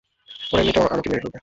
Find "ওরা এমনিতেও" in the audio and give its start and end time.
0.51-0.83